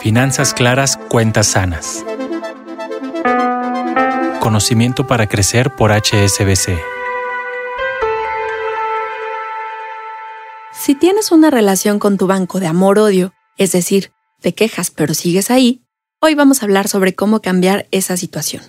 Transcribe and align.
Finanzas 0.00 0.52
claras, 0.52 0.96
cuentas 0.96 1.46
sanas. 1.46 2.04
Conocimiento 4.40 5.06
para 5.06 5.28
crecer 5.28 5.74
por 5.76 5.92
HSBC. 5.92 6.78
Si 10.72 10.96
tienes 10.96 11.30
una 11.30 11.50
relación 11.50 12.00
con 12.00 12.18
tu 12.18 12.26
banco 12.26 12.58
de 12.58 12.66
amor-odio, 12.66 13.32
es 13.56 13.70
decir, 13.70 14.12
te 14.40 14.52
quejas 14.52 14.90
pero 14.90 15.14
sigues 15.14 15.50
ahí, 15.50 15.84
hoy 16.20 16.34
vamos 16.34 16.60
a 16.60 16.64
hablar 16.64 16.88
sobre 16.88 17.14
cómo 17.14 17.40
cambiar 17.40 17.86
esa 17.92 18.16
situación. 18.16 18.64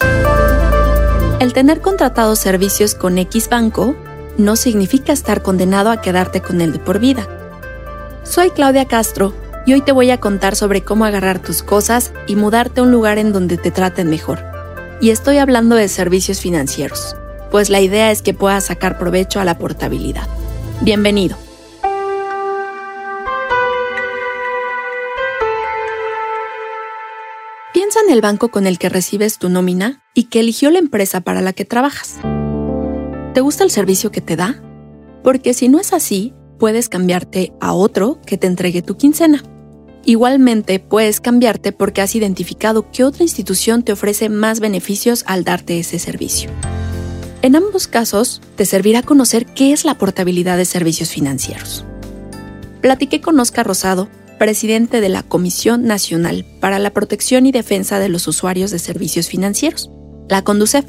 El 1.40 1.54
tener 1.54 1.82
contratados 1.82 2.38
servicios 2.38 2.94
con 2.94 3.18
X 3.18 3.50
banco 3.50 3.96
no 4.38 4.56
significa 4.56 5.12
estar 5.12 5.42
condenado 5.42 5.90
a 5.90 6.02
quedarte 6.02 6.42
con 6.42 6.62
él 6.62 6.74
de 6.74 6.80
por 6.80 7.00
vida. 7.00 7.28
Soy 8.24 8.52
Claudia 8.52 8.86
Castro 8.86 9.34
y 9.66 9.74
hoy 9.74 9.82
te 9.82 9.92
voy 9.92 10.10
a 10.10 10.22
contar 10.22 10.56
sobre 10.56 10.82
cómo 10.82 11.04
agarrar 11.04 11.42
tus 11.42 11.62
cosas 11.62 12.14
y 12.26 12.38
mudarte 12.38 12.80
a 12.80 12.84
un 12.84 12.92
lugar 12.92 13.18
en 13.18 13.34
donde 13.34 13.58
te 13.58 13.70
traten 13.70 14.10
mejor. 14.10 14.40
Y 15.02 15.10
estoy 15.10 15.40
hablando 15.40 15.76
de 15.76 15.90
servicios 15.90 16.40
financieros, 16.40 17.18
pues 17.52 17.70
la 17.70 17.82
idea 17.82 18.12
es 18.12 18.22
que 18.22 18.34
puedas 18.34 18.68
sacar 18.68 18.98
provecho 18.98 19.42
a 19.42 19.44
la 19.46 19.58
portabilidad. 19.58 20.26
Bienvenido. 20.80 21.38
Piensa 27.74 28.00
en 28.08 28.14
el 28.14 28.22
banco 28.22 28.52
con 28.52 28.66
el 28.68 28.80
que 28.80 28.88
recibes 28.88 29.38
tu 29.38 29.50
nómina 29.50 30.02
y 30.14 30.26
que 30.26 30.40
eligió 30.40 30.72
la 30.72 30.80
empresa 30.80 31.22
para 31.22 31.42
la 31.42 31.52
que 31.52 31.66
trabajas. 31.66 32.16
¿Te 33.34 33.42
gusta 33.42 33.66
el 33.66 33.70
servicio 33.70 34.12
que 34.12 34.22
te 34.22 34.38
da? 34.38 34.64
Porque 35.24 35.54
si 35.54 35.68
no 35.68 35.80
es 35.82 35.92
así, 35.92 36.34
puedes 36.64 36.88
cambiarte 36.88 37.52
a 37.60 37.74
otro 37.74 38.22
que 38.26 38.38
te 38.38 38.48
entregue 38.48 38.82
tu 38.82 38.96
quincena. 38.96 39.44
Igualmente, 40.06 40.80
puedes 40.80 41.20
cambiarte 41.20 41.74
porque 41.74 42.00
has 42.00 42.16
identificado 42.16 42.90
qué 42.90 43.04
otra 43.04 43.24
institución 43.24 43.84
te 43.84 43.92
ofrece 43.92 44.30
más 44.30 44.62
beneficios 44.62 45.26
al 45.28 45.44
darte 45.44 45.78
ese 45.78 46.00
servicio. 46.00 46.50
En 47.42 47.58
ambos 47.58 47.88
casos, 47.88 48.42
te 48.56 48.64
servirá 48.66 49.02
conocer 49.04 49.46
qué 49.46 49.74
es 49.74 49.84
la 49.84 49.98
portabilidad 49.98 50.56
de 50.56 50.64
servicios 50.64 51.10
financieros. 51.10 51.84
Platiqué 52.80 53.20
con 53.20 53.38
Oscar 53.42 53.68
Rosado, 53.68 54.08
presidente 54.40 55.02
de 55.02 55.10
la 55.10 55.22
Comisión 55.22 55.84
Nacional 55.84 56.46
para 56.62 56.80
la 56.80 56.92
Protección 56.92 57.46
y 57.46 57.52
Defensa 57.52 58.00
de 58.00 58.08
los 58.08 58.26
Usuarios 58.30 58.72
de 58.72 58.80
Servicios 58.80 59.28
Financieros, 59.28 59.92
la 60.30 60.46
CONDUCEF, 60.46 60.86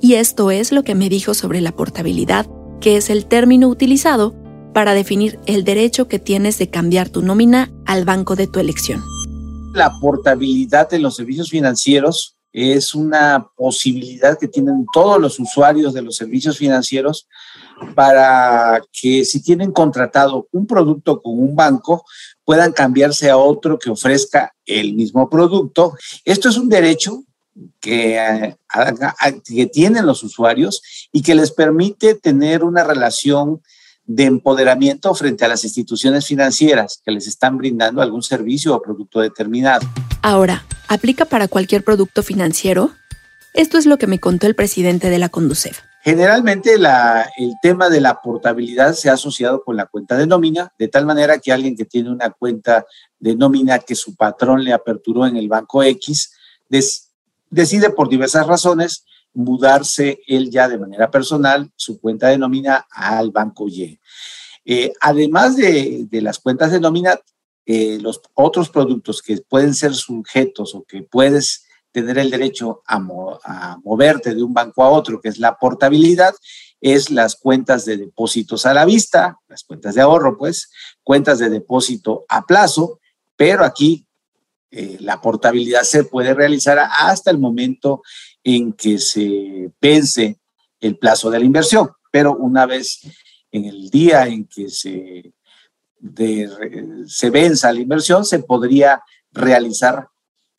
y 0.00 0.14
esto 0.14 0.52
es 0.52 0.70
lo 0.70 0.84
que 0.84 0.94
me 0.94 1.08
dijo 1.08 1.34
sobre 1.34 1.60
la 1.60 1.72
portabilidad, 1.72 2.46
que 2.80 2.96
es 2.96 3.10
el 3.10 3.26
término 3.26 3.66
utilizado 3.66 4.45
para 4.76 4.92
definir 4.92 5.40
el 5.46 5.64
derecho 5.64 6.06
que 6.06 6.18
tienes 6.18 6.58
de 6.58 6.68
cambiar 6.68 7.08
tu 7.08 7.22
nómina 7.22 7.72
al 7.86 8.04
banco 8.04 8.36
de 8.36 8.46
tu 8.46 8.60
elección. 8.60 9.02
La 9.72 9.90
portabilidad 10.02 10.90
de 10.90 10.98
los 10.98 11.16
servicios 11.16 11.48
financieros 11.48 12.36
es 12.52 12.94
una 12.94 13.48
posibilidad 13.56 14.38
que 14.38 14.48
tienen 14.48 14.84
todos 14.92 15.18
los 15.18 15.40
usuarios 15.40 15.94
de 15.94 16.02
los 16.02 16.16
servicios 16.16 16.58
financieros 16.58 17.26
para 17.94 18.82
que 18.92 19.24
si 19.24 19.42
tienen 19.42 19.72
contratado 19.72 20.46
un 20.52 20.66
producto 20.66 21.22
con 21.22 21.40
un 21.40 21.56
banco, 21.56 22.04
puedan 22.44 22.72
cambiarse 22.72 23.30
a 23.30 23.38
otro 23.38 23.78
que 23.78 23.88
ofrezca 23.88 24.54
el 24.66 24.92
mismo 24.92 25.30
producto. 25.30 25.94
Esto 26.22 26.50
es 26.50 26.58
un 26.58 26.68
derecho 26.68 27.24
que, 27.80 28.18
eh, 28.18 28.56
que 29.42 29.66
tienen 29.68 30.04
los 30.04 30.22
usuarios 30.22 30.82
y 31.12 31.22
que 31.22 31.34
les 31.34 31.50
permite 31.50 32.14
tener 32.14 32.62
una 32.62 32.84
relación 32.84 33.62
de 34.06 34.24
empoderamiento 34.24 35.14
frente 35.14 35.44
a 35.44 35.48
las 35.48 35.64
instituciones 35.64 36.26
financieras 36.26 37.00
que 37.04 37.10
les 37.10 37.26
están 37.26 37.58
brindando 37.58 38.00
algún 38.00 38.22
servicio 38.22 38.74
o 38.74 38.80
producto 38.80 39.20
determinado. 39.20 39.86
Ahora, 40.22 40.64
¿aplica 40.88 41.24
para 41.24 41.48
cualquier 41.48 41.82
producto 41.82 42.22
financiero? 42.22 42.92
Esto 43.54 43.78
es 43.78 43.86
lo 43.86 43.98
que 43.98 44.06
me 44.06 44.20
contó 44.20 44.46
el 44.46 44.54
presidente 44.54 45.10
de 45.10 45.18
la 45.18 45.28
Conducef. 45.28 45.80
Generalmente 46.02 46.74
el 46.74 47.54
tema 47.62 47.88
de 47.88 48.00
la 48.00 48.20
portabilidad 48.20 48.92
se 48.92 49.10
ha 49.10 49.14
asociado 49.14 49.64
con 49.64 49.76
la 49.76 49.86
cuenta 49.86 50.16
de 50.16 50.28
nómina, 50.28 50.72
de 50.78 50.86
tal 50.86 51.04
manera 51.04 51.38
que 51.38 51.50
alguien 51.50 51.74
que 51.74 51.84
tiene 51.84 52.10
una 52.10 52.30
cuenta 52.30 52.86
de 53.18 53.34
nómina 53.34 53.80
que 53.80 53.96
su 53.96 54.14
patrón 54.14 54.62
le 54.62 54.72
aperturó 54.72 55.26
en 55.26 55.36
el 55.36 55.48
banco 55.48 55.82
X, 55.82 56.32
decide 57.50 57.90
por 57.90 58.08
diversas 58.08 58.46
razones 58.46 59.04
mudarse 59.36 60.20
él 60.26 60.50
ya 60.50 60.68
de 60.68 60.78
manera 60.78 61.10
personal 61.10 61.70
su 61.76 62.00
cuenta 62.00 62.28
de 62.28 62.38
nómina 62.38 62.86
al 62.90 63.30
banco 63.30 63.68
Y. 63.68 64.00
Eh, 64.64 64.92
además 65.00 65.56
de, 65.56 66.08
las 66.10 66.38
cuentas 66.38 66.72
de 66.72 66.80
nómina, 66.80 67.20
eh, 67.66 67.98
los 68.00 68.20
otros 68.34 68.70
productos 68.70 69.22
que 69.22 69.36
pueden 69.36 69.74
ser 69.74 69.94
sujetos 69.94 70.74
o 70.74 70.84
que 70.84 71.02
puedes 71.02 71.66
tener 71.92 72.18
el 72.18 72.30
derecho 72.30 72.82
a, 72.86 72.96
a, 73.44 73.78
moverte 73.84 74.34
de 74.34 74.42
un 74.42 74.52
banco 74.52 74.82
a 74.82 74.90
otro, 74.90 75.20
que 75.20 75.28
es 75.28 75.38
la 75.38 75.56
portabilidad, 75.56 76.34
es 76.80 77.10
las 77.10 77.36
cuentas 77.36 77.84
de 77.84 77.96
depósitos 77.96 78.66
a 78.66 78.74
la 78.74 78.84
vista, 78.84 79.38
las 79.48 79.64
cuentas 79.64 79.94
de 79.94 80.02
ahorro, 80.02 80.36
pues, 80.36 80.70
cuentas 81.02 81.38
de 81.38 81.48
depósito 81.50 82.24
a 82.28 82.44
plazo, 82.44 83.00
pero 83.36 83.64
aquí 83.64 84.06
eh, 84.70 84.96
la 85.00 85.20
portabilidad 85.20 85.82
se 85.82 86.04
puede 86.04 86.34
realizar 86.34 86.78
hasta 86.98 87.30
el 87.30 87.38
momento 87.38 88.02
en 88.48 88.74
que 88.74 88.98
se 88.98 89.72
vence 89.80 90.38
el 90.78 90.96
plazo 90.96 91.30
de 91.30 91.40
la 91.40 91.44
inversión, 91.44 91.90
pero 92.12 92.36
una 92.36 92.64
vez 92.64 93.00
en 93.50 93.64
el 93.64 93.90
día 93.90 94.28
en 94.28 94.46
que 94.46 94.68
se, 94.68 95.32
se 97.08 97.30
venza 97.30 97.72
la 97.72 97.80
inversión, 97.80 98.24
se 98.24 98.38
podría 98.38 99.02
realizar 99.32 100.06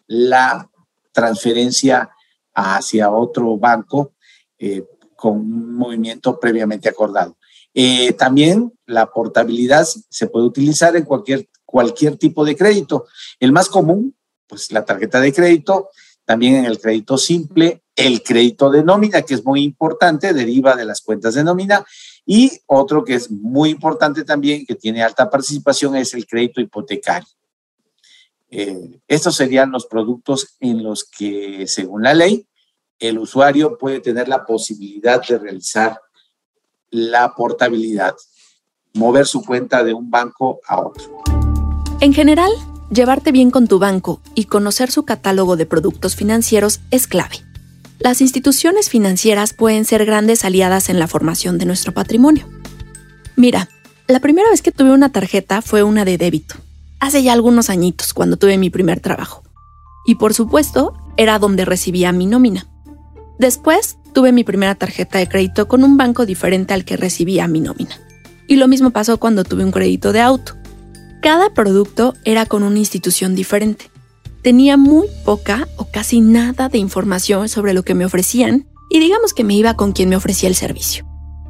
la 0.05 0.69
transferencia 1.13 2.09
hacia 2.53 3.09
otro 3.09 3.57
banco 3.57 4.15
eh, 4.59 4.83
con 5.15 5.37
un 5.37 5.75
movimiento 5.75 6.37
previamente 6.37 6.89
acordado. 6.89 7.37
Eh, 7.73 8.11
también 8.13 8.73
la 8.85 9.05
portabilidad 9.05 9.87
se 10.09 10.27
puede 10.27 10.45
utilizar 10.45 10.97
en 10.97 11.05
cualquier 11.05 11.47
cualquier 11.63 12.17
tipo 12.17 12.43
de 12.43 12.55
crédito. 12.55 13.05
El 13.39 13.51
más 13.51 13.69
común, 13.69 14.15
pues 14.47 14.71
la 14.71 14.83
tarjeta 14.83 15.19
de 15.19 15.33
crédito, 15.33 15.89
también 16.27 16.55
en 16.55 16.65
el 16.65 16.77
crédito 16.77 17.17
simple, 17.17 17.83
el 17.95 18.21
crédito 18.21 18.69
de 18.69 18.83
nómina, 18.83 19.21
que 19.21 19.33
es 19.33 19.45
muy 19.45 19.63
importante, 19.63 20.33
deriva 20.33 20.75
de 20.75 20.83
las 20.83 20.99
cuentas 20.99 21.35
de 21.35 21.43
nómina, 21.45 21.85
y 22.25 22.51
otro 22.65 23.05
que 23.05 23.13
es 23.13 23.31
muy 23.31 23.69
importante 23.69 24.25
también, 24.25 24.65
que 24.65 24.75
tiene 24.75 25.01
alta 25.01 25.29
participación, 25.29 25.95
es 25.95 26.13
el 26.13 26.27
crédito 26.27 26.59
hipotecario. 26.59 27.29
Eh, 28.49 28.99
estos 29.07 29.37
serían 29.37 29.71
los 29.71 29.85
productos 29.85 30.57
en 30.59 30.83
los 30.83 31.05
que, 31.05 31.65
según 31.65 32.03
la 32.03 32.13
ley, 32.13 32.45
el 32.99 33.19
usuario 33.19 33.77
puede 33.77 34.01
tener 34.01 34.27
la 34.27 34.45
posibilidad 34.45 35.25
de 35.25 35.37
realizar 35.37 35.97
la 36.89 37.33
portabilidad, 37.35 38.15
mover 38.95 39.25
su 39.25 39.45
cuenta 39.45 39.81
de 39.85 39.93
un 39.93 40.11
banco 40.11 40.59
a 40.67 40.81
otro. 40.81 41.23
En 42.01 42.13
general, 42.13 42.51
llevarte 42.91 43.31
bien 43.31 43.51
con 43.51 43.67
tu 43.67 43.79
banco 43.79 44.21
y 44.35 44.45
conocer 44.45 44.91
su 44.91 45.03
catálogo 45.03 45.57
de 45.57 45.65
productos 45.65 46.15
financieros 46.15 46.81
es 46.91 47.07
clave. 47.07 47.43
Las 47.99 48.21
instituciones 48.21 48.89
financieras 48.89 49.53
pueden 49.53 49.85
ser 49.85 50.05
grandes 50.05 50.45
aliadas 50.45 50.89
en 50.89 50.99
la 50.99 51.07
formación 51.07 51.57
de 51.57 51.65
nuestro 51.65 51.93
patrimonio. 51.93 52.47
Mira, 53.35 53.69
la 54.07 54.19
primera 54.19 54.49
vez 54.49 54.61
que 54.61 54.71
tuve 54.71 54.91
una 54.91 55.11
tarjeta 55.11 55.61
fue 55.61 55.83
una 55.83 56.05
de 56.05 56.17
débito, 56.17 56.55
hace 56.99 57.23
ya 57.23 57.33
algunos 57.33 57.69
añitos, 57.69 58.13
cuando 58.13 58.37
tuve 58.37 58.57
mi 58.57 58.69
primer 58.69 58.99
trabajo. 58.99 59.43
Y 60.05 60.15
por 60.15 60.33
supuesto, 60.33 60.93
era 61.17 61.39
donde 61.39 61.65
recibía 61.65 62.11
mi 62.11 62.27
nómina. 62.27 62.67
Después, 63.39 63.97
tuve 64.13 64.31
mi 64.31 64.43
primera 64.43 64.75
tarjeta 64.75 65.19
de 65.19 65.27
crédito 65.27 65.67
con 65.67 65.83
un 65.83 65.97
banco 65.97 66.25
diferente 66.25 66.73
al 66.73 66.85
que 66.85 66.97
recibía 66.97 67.47
mi 67.47 67.59
nómina. 67.59 67.99
Y 68.47 68.55
lo 68.55 68.67
mismo 68.67 68.91
pasó 68.91 69.17
cuando 69.17 69.43
tuve 69.43 69.65
un 69.65 69.71
crédito 69.71 70.13
de 70.13 70.21
auto. 70.21 70.55
Cada 71.21 71.53
producto 71.53 72.13
era 72.25 72.45
con 72.45 72.63
una 72.63 72.77
institución 72.77 73.35
diferente. 73.35 73.89
Tenía 74.43 74.77
muy 74.77 75.07
poca 75.25 75.67
o 75.77 75.85
casi 75.85 76.21
nada 76.21 76.69
de 76.69 76.77
información 76.77 77.49
sobre 77.49 77.73
lo 77.73 77.83
que 77.83 77.95
me 77.95 78.05
ofrecían 78.05 78.67
y 78.89 78.99
digamos 78.99 79.33
que 79.33 79.43
me 79.43 79.55
iba 79.55 79.75
con 79.75 79.91
quien 79.91 80.09
me 80.09 80.15
ofrecía 80.15 80.47
el 80.47 80.55
servicio. 80.55 81.05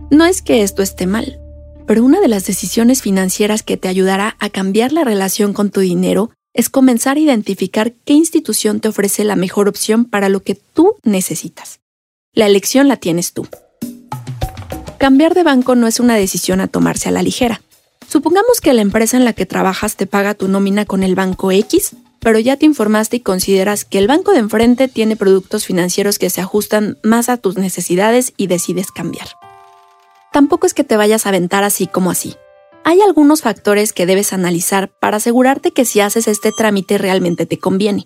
No 0.09 0.25
es 0.25 0.41
que 0.41 0.63
esto 0.63 0.81
esté 0.81 1.05
mal, 1.05 1.39
pero 1.85 2.03
una 2.03 2.19
de 2.21 2.29
las 2.29 2.45
decisiones 2.45 3.01
financieras 3.01 3.61
que 3.61 3.77
te 3.77 3.87
ayudará 3.87 4.35
a 4.39 4.49
cambiar 4.49 4.93
la 4.93 5.03
relación 5.03 5.53
con 5.53 5.69
tu 5.69 5.81
dinero 5.81 6.31
es 6.53 6.69
comenzar 6.69 7.17
a 7.17 7.19
identificar 7.19 7.93
qué 8.05 8.13
institución 8.13 8.79
te 8.79 8.87
ofrece 8.87 9.23
la 9.23 9.35
mejor 9.35 9.67
opción 9.67 10.05
para 10.05 10.29
lo 10.29 10.41
que 10.41 10.55
tú 10.55 10.95
necesitas. 11.03 11.81
La 12.33 12.47
elección 12.47 12.87
la 12.87 12.97
tienes 12.97 13.33
tú. 13.33 13.47
Cambiar 14.97 15.35
de 15.35 15.43
banco 15.43 15.75
no 15.75 15.87
es 15.87 15.99
una 15.99 16.15
decisión 16.15 16.61
a 16.61 16.67
tomarse 16.67 17.09
a 17.09 17.11
la 17.11 17.21
ligera. 17.21 17.61
Supongamos 18.07 18.61
que 18.61 18.73
la 18.73 18.81
empresa 18.81 19.17
en 19.17 19.25
la 19.25 19.33
que 19.33 19.45
trabajas 19.45 19.97
te 19.97 20.07
paga 20.07 20.33
tu 20.33 20.47
nómina 20.47 20.85
con 20.85 21.03
el 21.03 21.13
banco 21.13 21.51
X, 21.51 21.95
pero 22.19 22.39
ya 22.39 22.55
te 22.55 22.65
informaste 22.65 23.17
y 23.17 23.19
consideras 23.19 23.83
que 23.83 23.99
el 23.99 24.07
banco 24.07 24.31
de 24.31 24.39
enfrente 24.39 24.87
tiene 24.87 25.17
productos 25.17 25.65
financieros 25.65 26.17
que 26.17 26.29
se 26.29 26.39
ajustan 26.39 26.97
más 27.03 27.27
a 27.27 27.37
tus 27.37 27.57
necesidades 27.57 28.33
y 28.37 28.47
decides 28.47 28.91
cambiar. 28.91 29.27
Tampoco 30.31 30.67
es 30.67 30.73
que 30.73 30.85
te 30.85 30.97
vayas 30.97 31.25
a 31.25 31.29
aventar 31.29 31.63
así 31.63 31.87
como 31.87 32.11
así. 32.11 32.35
hay 32.83 33.01
algunos 33.01 33.41
factores 33.41 33.91
que 33.91 34.05
debes 34.05 34.31
analizar 34.31 34.89
para 35.01 35.17
asegurarte 35.17 35.71
que 35.71 35.83
si 35.83 35.99
haces 35.99 36.29
este 36.29 36.53
trámite 36.53 36.97
realmente 36.97 37.45
te 37.45 37.59
conviene. 37.59 38.05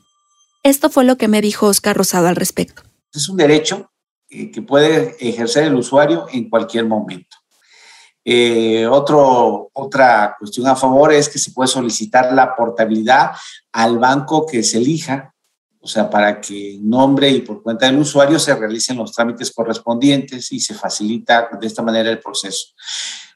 Esto 0.64 0.90
fue 0.90 1.04
lo 1.04 1.18
que 1.18 1.28
me 1.28 1.42
dijo 1.42 1.68
Oscar 1.68 1.96
Rosado 1.96 2.28
al 2.28 2.36
respecto. 2.36 2.82
Es 3.14 3.30
un 3.30 3.38
derecho 3.38 3.92
eh, 4.30 4.50
que 4.50 4.64
puede 4.64 5.16
ejercer 5.20 5.66
el 5.66 5.76
usuario 5.76 6.26
en 6.32 6.50
cualquier 6.50 6.88
momento. 6.88 7.41
Eh, 8.24 8.88
otra 8.88 10.36
cuestión 10.38 10.68
a 10.68 10.76
favor 10.76 11.12
es 11.12 11.28
que 11.28 11.40
se 11.40 11.52
puede 11.52 11.68
solicitar 11.68 12.32
la 12.34 12.56
portabilidad 12.56 13.32
al 13.72 13.98
banco 13.98 14.46
que 14.46 14.64
se 14.64 14.78
elija, 14.78 15.34
o 15.80 15.88
sea, 15.88 16.10
para 16.10 16.40
que 16.40 16.76
en 16.76 16.88
nombre 16.88 17.30
y 17.30 17.42
por 17.42 17.64
cuenta 17.64 17.88
del 17.88 17.98
usuario 17.98 18.38
se 18.38 18.56
realicen 18.56 18.98
los 18.98 19.12
trámites 19.12 19.52
correspondientes 19.52 20.52
y 20.52 20.60
se 20.60 20.76
facilita 20.76 21.50
de 21.60 21.66
esta 21.66 21.82
manera 21.82 22.10
el 22.12 22.20
proceso. 22.20 22.68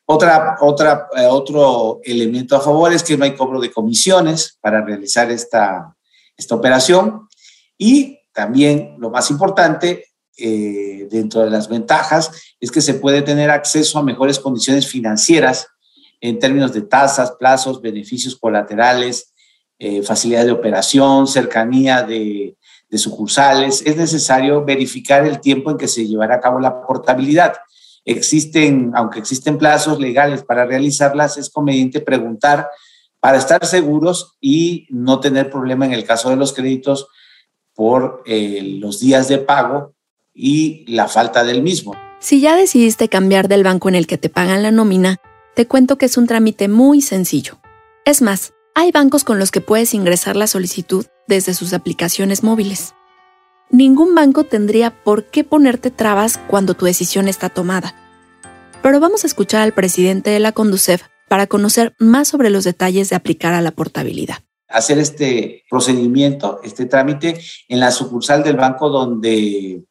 Otra, 0.05 0.57
otra, 0.61 1.07
eh, 1.17 1.25
otro 1.25 1.99
elemento 2.03 2.55
a 2.55 2.61
favor 2.61 2.93
es 2.93 3.01
que 3.01 3.17
no 3.17 3.25
hay 3.25 3.35
cobro 3.35 3.59
de 3.59 3.71
comisiones 3.71 4.59
para 4.61 4.85
realizar 4.85 5.31
esta, 5.31 5.95
esta 6.37 6.53
operación. 6.53 7.27
Y 7.75 8.19
también, 8.31 8.95
lo 8.99 9.09
más 9.09 9.31
importante, 9.31 10.05
eh, 10.37 11.07
dentro 11.09 11.41
de 11.41 11.49
las 11.49 11.67
ventajas, 11.69 12.31
es 12.59 12.71
que 12.71 12.81
se 12.81 12.95
puede 12.95 13.21
tener 13.21 13.49
acceso 13.49 13.99
a 13.99 14.03
mejores 14.03 14.39
condiciones 14.39 14.87
financieras 14.87 15.67
en 16.21 16.39
términos 16.39 16.73
de 16.73 16.81
tasas, 16.81 17.33
plazos, 17.33 17.81
beneficios 17.81 18.35
colaterales, 18.35 19.33
eh, 19.77 20.01
facilidad 20.01 20.45
de 20.45 20.51
operación, 20.51 21.27
cercanía 21.27 22.03
de, 22.03 22.55
de 22.89 22.97
sucursales. 22.97 23.83
Es 23.85 23.97
necesario 23.97 24.63
verificar 24.63 25.25
el 25.25 25.41
tiempo 25.41 25.71
en 25.71 25.77
que 25.77 25.87
se 25.87 26.07
llevará 26.07 26.35
a 26.35 26.41
cabo 26.41 26.59
la 26.59 26.81
portabilidad 26.81 27.55
existen, 28.05 28.91
aunque 28.95 29.19
existen 29.19 29.57
plazos 29.57 29.99
legales 29.99 30.43
para 30.43 30.65
realizarlas, 30.65 31.37
es 31.37 31.49
conveniente 31.49 31.99
preguntar 31.99 32.69
para 33.19 33.37
estar 33.37 33.65
seguros 33.65 34.37
y 34.39 34.85
no 34.89 35.19
tener 35.19 35.49
problema 35.49 35.85
en 35.85 35.93
el 35.93 36.05
caso 36.05 36.29
de 36.29 36.35
los 36.35 36.53
créditos 36.53 37.07
por 37.73 38.21
eh, 38.25 38.77
los 38.79 38.99
días 38.99 39.27
de 39.27 39.39
pago 39.39 39.94
y 40.35 40.85
la 40.87 41.07
falta 41.07 41.43
del 41.43 41.63
mismo. 41.63 41.95
Si 42.19 42.41
ya 42.41 42.55
decidiste 42.55 43.09
cambiar 43.09 43.47
del 43.47 43.63
banco 43.63 43.89
en 43.89 43.95
el 43.95 44.05
que 44.05 44.17
te 44.17 44.29
pagan 44.29 44.61
la 44.61 44.71
nómina, 44.71 45.17
te 45.55 45.65
cuento 45.65 45.97
que 45.97 46.05
es 46.05 46.17
un 46.17 46.27
trámite 46.27 46.67
muy 46.67 47.01
sencillo. 47.01 47.57
Es 48.05 48.21
más, 48.21 48.53
hay 48.75 48.91
bancos 48.91 49.23
con 49.23 49.39
los 49.39 49.49
que 49.49 49.61
puedes 49.61 49.93
ingresar 49.93 50.35
la 50.35 50.47
solicitud 50.47 51.05
desde 51.27 51.53
sus 51.53 51.73
aplicaciones 51.73 52.43
móviles 52.43 52.93
ningún 53.69 54.15
banco 54.15 54.43
tendría 54.43 55.03
por 55.03 55.25
qué 55.25 55.43
ponerte 55.43 55.91
trabas 55.91 56.39
cuando 56.47 56.73
tu 56.73 56.85
decisión 56.85 57.27
está 57.27 57.49
tomada. 57.49 57.95
Pero 58.81 58.99
vamos 58.99 59.23
a 59.23 59.27
escuchar 59.27 59.61
al 59.61 59.73
presidente 59.73 60.29
de 60.29 60.39
la 60.39 60.51
Conducef 60.51 61.03
para 61.27 61.47
conocer 61.47 61.95
más 61.99 62.27
sobre 62.27 62.49
los 62.49 62.63
detalles 62.63 63.09
de 63.09 63.15
aplicar 63.15 63.53
a 63.53 63.61
la 63.61 63.71
portabilidad. 63.71 64.37
Hacer 64.67 64.99
este 64.99 65.63
procedimiento, 65.69 66.59
este 66.63 66.85
trámite 66.85 67.39
en 67.67 67.79
la 67.79 67.91
sucursal 67.91 68.43
del 68.43 68.57
banco 68.57 68.89
donde, 68.89 69.83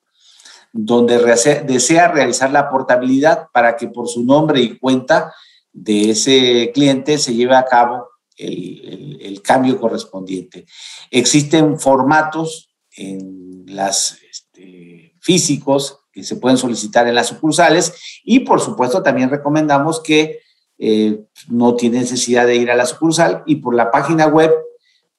donde 0.77 1.19
desea 1.67 2.09
realizar 2.09 2.51
la 2.51 2.69
portabilidad 2.69 3.47
para 3.53 3.77
que 3.77 3.87
por 3.87 4.09
su 4.09 4.25
nombre 4.25 4.61
y 4.61 4.77
cuenta 4.77 5.33
de 5.73 6.11
ese 6.11 6.73
cliente 6.75 7.17
se 7.17 7.33
lleve 7.33 7.55
a 7.55 7.65
cabo 7.65 8.09
el, 8.37 9.41
cambio 9.43 9.79
correspondiente. 9.79 10.67
Existen 11.11 11.79
formatos 11.79 12.75
en 12.97 13.65
las 13.67 14.19
este, 14.29 15.15
físicos 15.21 16.01
que 16.11 16.25
se 16.25 16.37
pueden 16.37 16.59
solicitar 16.59 17.07
en 17.07 17.15
las 17.15 17.29
sucursales 17.29 17.95
y 18.25 18.41
por 18.41 18.61
supuesto 18.61 19.03
también 19.03 19.31
recomendamos 19.31 20.01
que 20.01 20.41
eh, 20.79 21.25
no 21.49 21.77
tiene 21.77 22.01
necesidad 22.01 22.47
de 22.47 22.57
ir 22.57 22.71
a 22.71 22.77
la 22.77 22.87
sucursal 22.87 23.43
y 23.47 23.57
por 23.57 23.75
la 23.75 23.91
página 23.91 24.27
web 24.27 24.51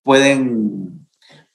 pueden 0.04 0.95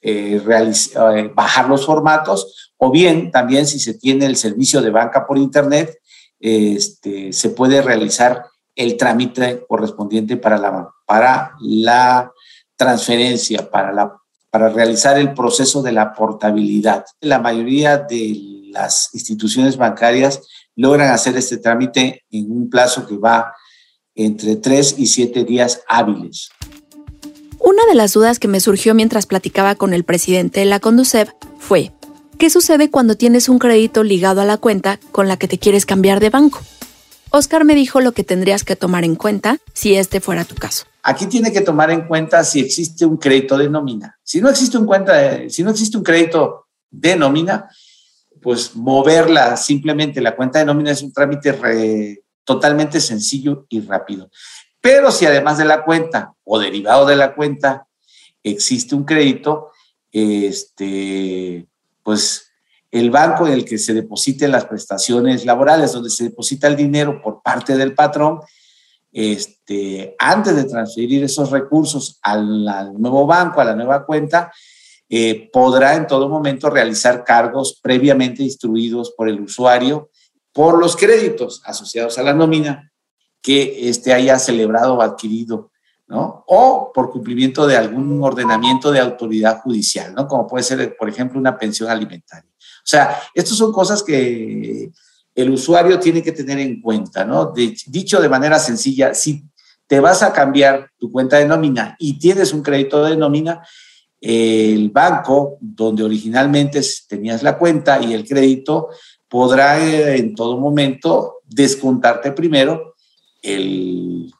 eh, 0.01 0.41
eh, 0.45 1.31
bajar 1.35 1.69
los 1.69 1.85
formatos 1.85 2.71
o 2.77 2.91
bien 2.91 3.31
también 3.31 3.65
si 3.67 3.79
se 3.79 3.93
tiene 3.93 4.25
el 4.25 4.35
servicio 4.35 4.81
de 4.81 4.89
banca 4.89 5.25
por 5.27 5.37
internet 5.37 5.97
este, 6.39 7.31
se 7.33 7.49
puede 7.51 7.81
realizar 7.81 8.45
el 8.75 8.97
trámite 8.97 9.63
correspondiente 9.67 10.37
para 10.37 10.57
la, 10.57 10.89
para 11.05 11.55
la 11.59 12.31
transferencia, 12.75 13.69
para 13.69 13.91
la 13.91 14.21
para 14.51 14.69
realizar 14.69 15.17
el 15.17 15.33
proceso 15.33 15.81
de 15.81 15.93
la 15.93 16.13
portabilidad. 16.13 17.05
La 17.21 17.39
mayoría 17.39 17.97
de 17.97 18.67
las 18.69 19.09
instituciones 19.13 19.77
bancarias 19.77 20.41
logran 20.75 21.09
hacer 21.09 21.37
este 21.37 21.57
trámite 21.57 22.25
en 22.29 22.51
un 22.51 22.69
plazo 22.69 23.07
que 23.07 23.17
va 23.17 23.55
entre 24.13 24.57
tres 24.57 24.95
y 24.97 25.07
siete 25.07 25.45
días 25.45 25.81
hábiles. 25.87 26.49
Una 27.63 27.85
de 27.85 27.93
las 27.93 28.13
dudas 28.13 28.39
que 28.39 28.47
me 28.47 28.59
surgió 28.59 28.95
mientras 28.95 29.27
platicaba 29.27 29.75
con 29.75 29.93
el 29.93 30.03
presidente 30.03 30.61
de 30.61 30.65
la 30.65 30.79
Conducef 30.79 31.29
fue, 31.59 31.91
¿qué 32.39 32.49
sucede 32.49 32.89
cuando 32.89 33.15
tienes 33.15 33.49
un 33.49 33.59
crédito 33.59 34.03
ligado 34.03 34.41
a 34.41 34.45
la 34.45 34.57
cuenta 34.57 34.99
con 35.11 35.27
la 35.27 35.37
que 35.37 35.47
te 35.47 35.59
quieres 35.59 35.85
cambiar 35.85 36.19
de 36.19 36.31
banco? 36.31 36.59
Oscar 37.29 37.63
me 37.63 37.75
dijo 37.75 38.01
lo 38.01 38.13
que 38.13 38.23
tendrías 38.23 38.63
que 38.63 38.75
tomar 38.75 39.03
en 39.03 39.15
cuenta 39.15 39.59
si 39.73 39.93
este 39.93 40.21
fuera 40.21 40.43
tu 40.43 40.55
caso. 40.55 40.85
Aquí 41.03 41.27
tiene 41.27 41.51
que 41.53 41.61
tomar 41.61 41.91
en 41.91 42.07
cuenta 42.07 42.43
si 42.43 42.59
existe 42.59 43.05
un 43.05 43.17
crédito 43.17 43.55
de 43.59 43.69
nómina. 43.69 44.19
Si 44.23 44.41
no 44.41 44.49
existe 44.49 44.79
un, 44.79 44.87
cuenta, 44.87 45.47
si 45.47 45.63
no 45.63 45.69
existe 45.69 45.97
un 45.97 46.03
crédito 46.03 46.65
de 46.89 47.15
nómina, 47.15 47.69
pues 48.41 48.75
moverla 48.75 49.55
simplemente 49.55 50.19
la 50.19 50.35
cuenta 50.35 50.57
de 50.57 50.65
nómina 50.65 50.91
es 50.91 51.03
un 51.03 51.13
trámite 51.13 52.23
totalmente 52.43 52.99
sencillo 52.99 53.67
y 53.69 53.81
rápido. 53.81 54.31
Pero 54.81 55.11
si 55.11 55.25
además 55.25 55.59
de 55.59 55.65
la 55.65 55.83
cuenta 55.83 56.33
o 56.43 56.59
derivado 56.59 57.05
de 57.05 57.15
la 57.15 57.35
cuenta 57.35 57.87
existe 58.43 58.95
un 58.95 59.05
crédito, 59.05 59.69
este, 60.11 61.67
pues 62.03 62.51
el 62.89 63.11
banco 63.11 63.47
en 63.47 63.53
el 63.53 63.63
que 63.63 63.77
se 63.77 63.93
depositen 63.93 64.51
las 64.51 64.65
prestaciones 64.65 65.45
laborales, 65.45 65.93
donde 65.93 66.09
se 66.09 66.25
deposita 66.25 66.67
el 66.67 66.75
dinero 66.75 67.21
por 67.21 67.41
parte 67.41 67.77
del 67.77 67.93
patrón, 67.93 68.41
este, 69.13 70.15
antes 70.19 70.55
de 70.55 70.63
transferir 70.65 71.23
esos 71.23 71.51
recursos 71.51 72.19
al, 72.21 72.93
nuevo 72.99 73.25
banco, 73.25 73.61
a 73.61 73.65
la 73.65 73.75
nueva 73.75 74.05
cuenta, 74.05 74.51
eh, 75.09 75.49
podrá 75.51 75.95
en 75.95 76.07
todo 76.07 76.27
momento 76.27 76.69
realizar 76.69 77.23
cargos 77.23 77.79
previamente 77.81 78.43
instruidos 78.43 79.11
por 79.11 79.27
el 79.29 79.41
usuario 79.41 80.09
por 80.53 80.79
los 80.79 80.95
créditos 80.95 81.61
asociados 81.65 82.17
a 82.17 82.23
la 82.23 82.33
nómina 82.33 82.90
que 83.41 83.89
este 83.89 84.13
haya 84.13 84.37
celebrado 84.39 84.95
o 84.95 85.01
adquirido, 85.01 85.71
¿no? 86.07 86.43
O 86.47 86.91
por 86.93 87.11
cumplimiento 87.11 87.65
de 87.65 87.77
algún 87.77 88.23
ordenamiento 88.23 88.91
de 88.91 88.99
autoridad 88.99 89.61
judicial, 89.61 90.13
¿no? 90.13 90.27
Como 90.27 90.47
puede 90.47 90.63
ser, 90.63 90.95
por 90.97 91.09
ejemplo, 91.09 91.39
una 91.39 91.57
pensión 91.57 91.89
alimentaria. 91.89 92.49
O 92.51 92.85
sea, 92.85 93.21
estas 93.33 93.57
son 93.57 93.71
cosas 93.71 94.03
que 94.03 94.91
el 95.33 95.49
usuario 95.49 95.99
tiene 95.99 96.21
que 96.21 96.31
tener 96.31 96.59
en 96.59 96.81
cuenta, 96.81 97.23
¿no? 97.23 97.53
dicho 97.87 98.21
de 98.21 98.29
manera 98.29 98.59
sencilla, 98.59 99.13
si 99.13 99.43
te 99.87 99.99
vas 99.99 100.23
a 100.23 100.33
cambiar 100.33 100.89
tu 100.97 101.11
cuenta 101.11 101.37
de 101.37 101.45
nómina 101.45 101.95
y 101.99 102.17
tienes 102.19 102.53
un 102.53 102.61
crédito 102.61 103.03
de 103.03 103.15
nómina, 103.15 103.61
el 104.19 104.89
banco 104.89 105.57
donde 105.59 106.03
originalmente 106.03 106.81
tenías 107.07 107.43
la 107.43 107.57
cuenta 107.57 108.01
y 108.01 108.13
el 108.13 108.27
crédito 108.27 108.89
podrá 109.27 109.83
eh, 109.83 110.17
en 110.17 110.35
todo 110.35 110.59
momento 110.59 111.39
descontarte 111.43 112.31
primero 112.31 112.90
el, 113.41 114.33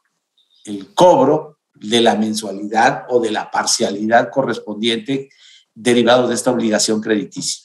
el 0.65 0.93
cobro 0.93 1.59
de 1.75 2.01
la 2.01 2.15
mensualidad 2.15 3.05
o 3.09 3.19
de 3.19 3.31
la 3.31 3.49
parcialidad 3.49 4.29
correspondiente 4.31 5.29
derivado 5.73 6.27
de 6.27 6.35
esta 6.35 6.51
obligación 6.51 7.01
crediticia. 7.01 7.63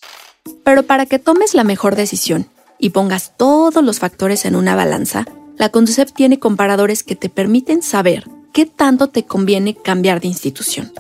Pero 0.64 0.84
para 0.84 1.06
que 1.06 1.18
tomes 1.18 1.54
la 1.54 1.64
mejor 1.64 1.96
decisión 1.96 2.48
y 2.78 2.90
pongas 2.90 3.36
todos 3.36 3.82
los 3.84 3.98
factores 3.98 4.44
en 4.44 4.56
una 4.56 4.76
balanza, 4.76 5.26
la 5.58 5.70
Conducef 5.70 6.12
tiene 6.12 6.38
comparadores 6.38 7.02
que 7.02 7.16
te 7.16 7.28
permiten 7.28 7.82
saber 7.82 8.24
qué 8.52 8.66
tanto 8.66 9.08
te 9.08 9.24
conviene 9.24 9.74
cambiar 9.74 10.20
de 10.20 10.28
institución. 10.28 10.92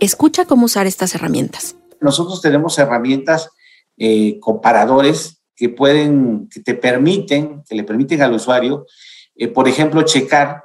Escucha 0.00 0.44
cómo 0.44 0.66
usar 0.66 0.86
estas 0.86 1.14
herramientas. 1.14 1.76
Nosotros 2.00 2.40
tenemos 2.40 2.78
herramientas 2.78 3.50
eh, 3.96 4.38
comparadores 4.40 5.42
que 5.54 5.68
pueden, 5.68 6.48
que 6.48 6.60
te 6.60 6.74
permiten, 6.74 7.62
que 7.68 7.74
le 7.74 7.84
permiten 7.84 8.22
al 8.22 8.32
usuario, 8.32 8.86
eh, 9.34 9.48
por 9.48 9.68
ejemplo, 9.68 10.02
checar 10.02 10.64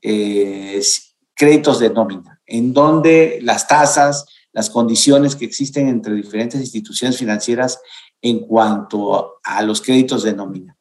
eh, 0.00 0.80
créditos 1.34 1.78
de 1.78 1.90
nómina, 1.90 2.40
en 2.46 2.72
donde 2.72 3.38
las 3.42 3.66
tasas, 3.66 4.26
las 4.52 4.68
condiciones 4.68 5.34
que 5.34 5.44
existen 5.44 5.88
entre 5.88 6.14
diferentes 6.14 6.60
instituciones 6.60 7.18
financieras 7.18 7.80
en 8.20 8.40
cuanto 8.40 9.38
a 9.42 9.62
los 9.62 9.80
créditos 9.80 10.22
de 10.22 10.34
nómina. 10.34 10.76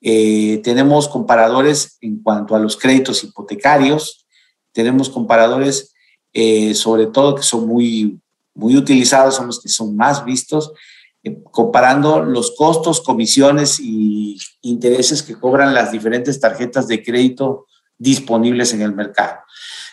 Eh, 0.00 0.60
tenemos 0.62 1.08
comparadores 1.08 1.96
en 2.00 2.22
cuanto 2.22 2.54
a 2.54 2.58
los 2.58 2.76
créditos 2.76 3.24
hipotecarios, 3.24 4.26
tenemos 4.72 5.08
comparadores 5.08 5.92
sobre 6.74 7.06
todo 7.06 7.34
que 7.34 7.42
son 7.42 7.66
muy, 7.66 8.20
muy 8.52 8.76
utilizados, 8.76 9.36
son 9.36 9.46
los 9.46 9.58
que 9.58 9.70
son 9.70 9.96
más 9.96 10.22
vistos, 10.22 10.70
comparando 11.50 12.22
los 12.22 12.54
costos, 12.56 13.00
comisiones 13.00 13.80
y 13.80 14.38
intereses 14.62 15.22
que 15.22 15.34
cobran 15.34 15.74
las 15.74 15.92
diferentes 15.92 16.40
tarjetas 16.40 16.88
de 16.88 17.02
crédito 17.02 17.66
disponibles 17.98 18.72
en 18.74 18.82
el 18.82 18.94
mercado. 18.94 19.38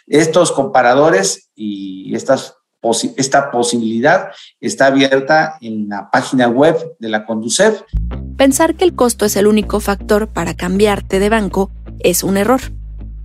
Estos 0.07 0.51
comparadores 0.51 1.49
y 1.55 2.13
esta 2.15 3.51
posibilidad 3.51 4.27
está 4.59 4.87
abierta 4.87 5.57
en 5.61 5.87
la 5.87 6.09
página 6.11 6.49
web 6.49 6.95
de 6.99 7.09
la 7.09 7.25
Conducef. 7.25 7.81
Pensar 8.35 8.75
que 8.75 8.83
el 8.83 8.93
costo 8.95 9.25
es 9.25 9.35
el 9.37 9.47
único 9.47 9.79
factor 9.79 10.27
para 10.27 10.55
cambiarte 10.55 11.19
de 11.19 11.29
banco 11.29 11.71
es 11.99 12.23
un 12.23 12.35
error. 12.35 12.61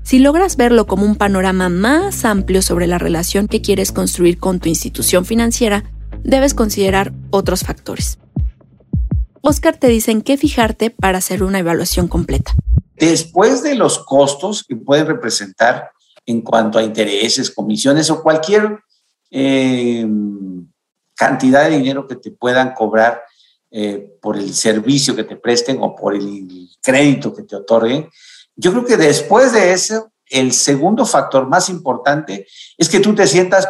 Si 0.02 0.20
logras 0.20 0.56
verlo 0.56 0.86
como 0.86 1.04
un 1.04 1.16
panorama 1.16 1.68
más 1.68 2.24
amplio 2.24 2.62
sobre 2.62 2.86
la 2.86 2.98
relación 2.98 3.48
que 3.48 3.60
quieres 3.60 3.92
construir 3.92 4.38
con 4.38 4.60
tu 4.60 4.68
institución 4.68 5.24
financiera, 5.24 5.84
debes 6.22 6.54
considerar 6.54 7.12
otros 7.30 7.62
factores. 7.62 8.18
Oscar 9.40 9.76
te 9.76 9.88
dice 9.88 10.10
en 10.10 10.22
qué 10.22 10.36
fijarte 10.36 10.90
para 10.90 11.18
hacer 11.18 11.42
una 11.42 11.58
evaluación 11.60 12.08
completa. 12.08 12.54
Después 12.96 13.62
de 13.62 13.74
los 13.74 13.98
costos 14.00 14.64
que 14.64 14.76
pueden 14.76 15.06
representar 15.06 15.90
en 16.26 16.42
cuanto 16.42 16.78
a 16.78 16.82
intereses, 16.82 17.50
comisiones 17.50 18.10
o 18.10 18.22
cualquier 18.22 18.80
eh, 19.30 20.06
cantidad 21.14 21.64
de 21.64 21.78
dinero 21.78 22.06
que 22.06 22.16
te 22.16 22.30
puedan 22.30 22.74
cobrar 22.74 23.22
eh, 23.70 24.16
por 24.20 24.36
el 24.36 24.52
servicio 24.54 25.14
que 25.14 25.24
te 25.24 25.36
presten 25.36 25.78
o 25.80 25.94
por 25.94 26.14
el 26.14 26.68
crédito 26.82 27.34
que 27.34 27.42
te 27.42 27.56
otorguen, 27.56 28.08
yo 28.56 28.72
creo 28.72 28.84
que 28.84 28.96
después 28.96 29.52
de 29.52 29.72
eso, 29.72 30.10
el 30.30 30.52
segundo 30.52 31.06
factor 31.06 31.48
más 31.48 31.68
importante 31.68 32.46
es 32.76 32.88
que 32.88 33.00
tú 33.00 33.14
te 33.14 33.26
sientas 33.26 33.68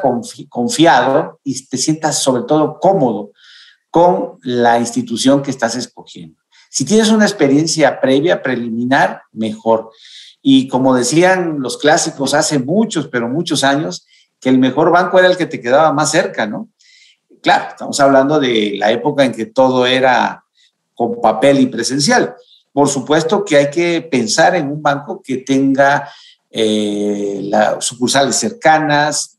confiado 0.48 1.40
y 1.44 1.66
te 1.66 1.76
sientas 1.76 2.22
sobre 2.22 2.42
todo 2.42 2.78
cómodo 2.80 3.32
con 3.90 4.38
la 4.42 4.78
institución 4.78 5.42
que 5.42 5.50
estás 5.50 5.76
escogiendo. 5.76 6.40
Si 6.70 6.84
tienes 6.84 7.10
una 7.10 7.24
experiencia 7.24 8.00
previa, 8.00 8.42
preliminar, 8.42 9.22
mejor. 9.32 9.90
Y 10.42 10.68
como 10.68 10.94
decían 10.94 11.60
los 11.60 11.78
clásicos 11.78 12.34
hace 12.34 12.58
muchos, 12.58 13.08
pero 13.08 13.28
muchos 13.28 13.64
años, 13.64 14.06
que 14.40 14.50
el 14.50 14.58
mejor 14.58 14.90
banco 14.90 15.18
era 15.18 15.28
el 15.28 15.36
que 15.36 15.46
te 15.46 15.60
quedaba 15.60 15.92
más 15.92 16.10
cerca, 16.10 16.46
¿no? 16.46 16.68
Claro, 17.42 17.70
estamos 17.70 17.98
hablando 18.00 18.38
de 18.38 18.74
la 18.76 18.90
época 18.90 19.24
en 19.24 19.32
que 19.32 19.46
todo 19.46 19.86
era 19.86 20.44
con 20.94 21.20
papel 21.20 21.60
y 21.60 21.66
presencial. 21.66 22.34
Por 22.72 22.88
supuesto 22.88 23.44
que 23.44 23.56
hay 23.56 23.70
que 23.70 24.02
pensar 24.02 24.54
en 24.54 24.70
un 24.70 24.82
banco 24.82 25.22
que 25.24 25.38
tenga 25.38 26.08
eh, 26.50 27.40
las 27.44 27.84
sucursales 27.84 28.36
cercanas, 28.36 29.38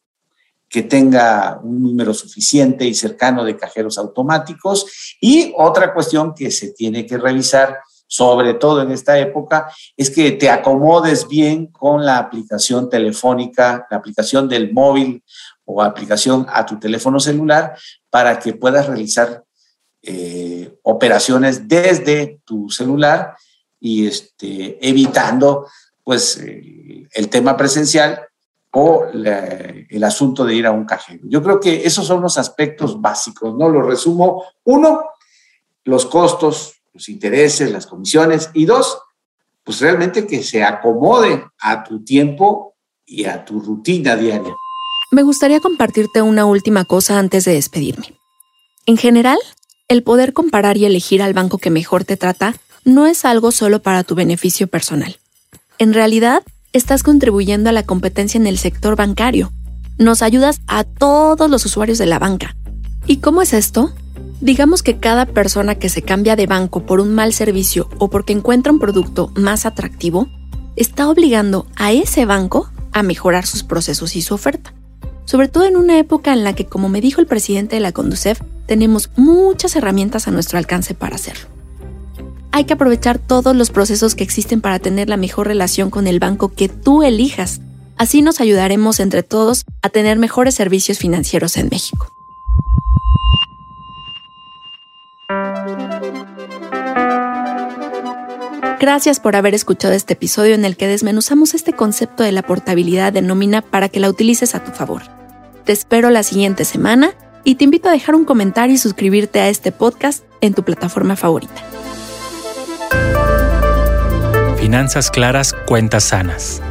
que 0.69 0.83
tenga 0.83 1.59
un 1.63 1.81
número 1.81 2.13
suficiente 2.13 2.85
y 2.85 2.93
cercano 2.93 3.43
de 3.43 3.57
cajeros 3.57 3.97
automáticos. 3.97 5.17
Y 5.19 5.51
otra 5.57 5.93
cuestión 5.93 6.33
que 6.35 6.51
se 6.51 6.71
tiene 6.73 7.05
que 7.07 7.17
revisar, 7.17 7.79
sobre 8.05 8.53
todo 8.53 8.83
en 8.83 8.91
esta 8.91 9.17
época, 9.17 9.71
es 9.97 10.11
que 10.11 10.31
te 10.31 10.49
acomodes 10.49 11.27
bien 11.27 11.67
con 11.67 12.05
la 12.05 12.19
aplicación 12.19 12.89
telefónica, 12.89 13.87
la 13.89 13.97
aplicación 13.97 14.47
del 14.47 14.71
móvil 14.71 15.23
o 15.65 15.81
aplicación 15.81 16.45
a 16.49 16.65
tu 16.65 16.79
teléfono 16.79 17.19
celular 17.19 17.75
para 18.09 18.39
que 18.39 18.53
puedas 18.53 18.87
realizar 18.87 19.43
eh, 20.01 20.77
operaciones 20.83 21.67
desde 21.67 22.39
tu 22.45 22.69
celular 22.69 23.35
y 23.79 24.07
este, 24.07 24.77
evitando 24.87 25.67
pues 26.09 26.41
el 26.41 27.29
tema 27.29 27.55
presencial 27.55 28.19
o 28.71 29.05
el 29.13 30.03
asunto 30.03 30.43
de 30.43 30.55
ir 30.55 30.65
a 30.65 30.71
un 30.71 30.83
cajero. 30.83 31.19
Yo 31.25 31.43
creo 31.43 31.59
que 31.59 31.85
esos 31.85 32.07
son 32.07 32.23
los 32.23 32.39
aspectos 32.39 32.99
básicos, 32.99 33.55
¿no? 33.55 33.69
Lo 33.69 33.83
resumo. 33.83 34.43
Uno, 34.63 35.03
los 35.83 36.07
costos, 36.07 36.81
los 36.93 37.09
intereses, 37.09 37.71
las 37.71 37.85
comisiones. 37.85 38.49
Y 38.55 38.65
dos, 38.65 38.97
pues 39.63 39.81
realmente 39.81 40.25
que 40.25 40.41
se 40.41 40.63
acomode 40.63 41.45
a 41.59 41.83
tu 41.83 42.03
tiempo 42.03 42.73
y 43.05 43.25
a 43.25 43.45
tu 43.45 43.59
rutina 43.59 44.15
diaria. 44.15 44.55
Me 45.11 45.21
gustaría 45.21 45.59
compartirte 45.59 46.23
una 46.23 46.47
última 46.47 46.85
cosa 46.85 47.19
antes 47.19 47.45
de 47.45 47.53
despedirme. 47.53 48.17
En 48.87 48.97
general, 48.97 49.37
el 49.87 50.01
poder 50.01 50.33
comparar 50.33 50.75
y 50.75 50.85
elegir 50.85 51.21
al 51.21 51.35
banco 51.35 51.59
que 51.59 51.69
mejor 51.69 52.03
te 52.03 52.17
trata 52.17 52.55
no 52.83 53.05
es 53.05 53.25
algo 53.25 53.51
solo 53.51 53.83
para 53.83 54.03
tu 54.03 54.15
beneficio 54.15 54.65
personal. 54.65 55.19
En 55.81 55.93
realidad, 55.93 56.43
estás 56.73 57.03
contribuyendo 57.03 57.69
a 57.69 57.73
la 57.73 57.83
competencia 57.83 58.37
en 58.37 58.47
el 58.47 58.57
sector 58.57 58.97
bancario. 58.97 59.53
Nos 59.97 60.21
ayudas 60.21 60.59
a 60.67 60.83
todos 60.83 61.49
los 61.49 61.65
usuarios 61.65 61.97
de 61.97 62.05
la 62.05 62.19
banca. 62.19 62.53
¿Y 63.07 63.17
cómo 63.17 63.41
es 63.41 63.53
esto? 63.53 63.93
Digamos 64.41 64.83
que 64.83 64.99
cada 64.99 65.25
persona 65.25 65.75
que 65.75 65.87
se 65.87 66.01
cambia 66.01 66.35
de 66.35 66.47
banco 66.47 66.85
por 66.85 66.99
un 66.99 67.15
mal 67.15 67.31
servicio 67.31 67.87
o 67.97 68.09
porque 68.09 68.33
encuentra 68.33 68.73
un 68.73 68.79
producto 68.79 69.31
más 69.37 69.65
atractivo, 69.65 70.27
está 70.75 71.09
obligando 71.09 71.65
a 71.77 71.93
ese 71.93 72.25
banco 72.25 72.69
a 72.91 73.01
mejorar 73.01 73.45
sus 73.45 73.63
procesos 73.63 74.17
y 74.17 74.21
su 74.21 74.33
oferta. 74.33 74.73
Sobre 75.23 75.47
todo 75.47 75.63
en 75.63 75.77
una 75.77 75.97
época 75.97 76.33
en 76.33 76.43
la 76.43 76.55
que, 76.55 76.65
como 76.65 76.89
me 76.89 76.99
dijo 76.99 77.21
el 77.21 77.27
presidente 77.27 77.77
de 77.77 77.81
la 77.81 77.93
Conducef, 77.93 78.41
tenemos 78.65 79.11
muchas 79.15 79.77
herramientas 79.77 80.27
a 80.27 80.31
nuestro 80.31 80.57
alcance 80.57 80.93
para 80.93 81.15
hacerlo 81.15 81.58
hay 82.51 82.65
que 82.65 82.73
aprovechar 82.73 83.19
todos 83.19 83.55
los 83.55 83.69
procesos 83.69 84.15
que 84.15 84.23
existen 84.23 84.61
para 84.61 84.79
tener 84.79 85.09
la 85.09 85.17
mejor 85.17 85.47
relación 85.47 85.89
con 85.89 86.07
el 86.07 86.19
banco 86.19 86.49
que 86.49 86.69
tú 86.69 87.03
elijas. 87.03 87.61
Así 87.97 88.21
nos 88.21 88.39
ayudaremos 88.39 88.99
entre 88.99 89.23
todos 89.23 89.65
a 89.81 89.89
tener 89.89 90.17
mejores 90.17 90.55
servicios 90.55 90.97
financieros 90.97 91.57
en 91.57 91.69
México. 91.69 92.11
Gracias 98.79 99.19
por 99.19 99.35
haber 99.35 99.53
escuchado 99.53 99.93
este 99.93 100.13
episodio 100.13 100.55
en 100.55 100.63
el 100.63 100.77
que 100.77 100.87
desmenuzamos 100.87 101.53
este 101.53 101.73
concepto 101.73 102.23
de 102.23 102.31
la 102.31 102.41
portabilidad 102.41 103.11
de 103.11 103.21
nómina 103.21 103.61
para 103.61 103.89
que 103.89 103.99
la 103.99 104.09
utilices 104.09 104.55
a 104.55 104.63
tu 104.63 104.71
favor. 104.71 105.03
Te 105.65 105.73
espero 105.73 106.09
la 106.09 106.23
siguiente 106.23 106.63
semana 106.63 107.11
y 107.43 107.55
te 107.55 107.65
invito 107.65 107.89
a 107.89 107.91
dejar 107.91 108.15
un 108.15 108.23
comentario 108.23 108.75
y 108.75 108.77
suscribirte 108.77 109.41
a 109.41 109.49
este 109.49 109.73
podcast 109.73 110.23
en 110.39 110.53
tu 110.53 110.63
plataforma 110.63 111.17
favorita. 111.17 111.68
Finanzas 114.57 115.09
claras, 115.09 115.53
cuentas 115.65 116.03
sanas. 116.03 116.61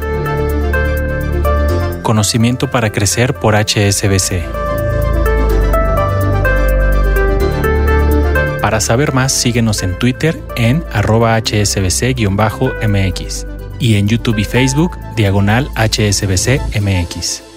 Conocimiento 2.03 2.69
para 2.71 2.91
crecer 2.91 3.33
por 3.33 3.55
HSBC. 3.55 4.43
Para 8.61 8.79
saber 8.81 9.13
más, 9.13 9.31
síguenos 9.31 9.81
en 9.83 9.97
Twitter 9.97 10.39
en 10.55 10.83
arroba 10.93 11.37
hsbc-mx 11.39 12.17
y 13.79 13.95
en 13.95 14.07
YouTube 14.07 14.37
y 14.37 14.43
Facebook 14.43 14.97
diagonal 15.15 15.67
hsbc-mx. 15.75 17.48